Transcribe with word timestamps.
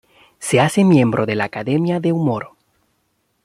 Se 0.39 0.59
hace 0.59 0.83
miembro 0.83 1.27
de 1.27 1.35
la 1.35 1.43
Academia 1.43 1.99
de 1.99 2.11
Humor. 2.11 2.53